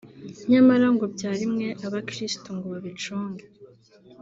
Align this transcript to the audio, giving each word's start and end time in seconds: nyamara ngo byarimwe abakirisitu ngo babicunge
nyamara 0.51 0.87
ngo 0.93 1.05
byarimwe 1.15 1.65
abakirisitu 1.85 2.47
ngo 2.55 2.65
babicunge 2.73 3.45